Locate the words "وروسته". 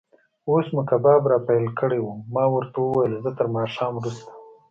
3.95-4.29